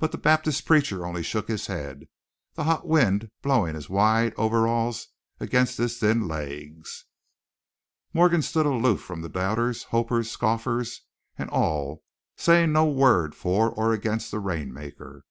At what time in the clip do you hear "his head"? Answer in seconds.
1.46-2.08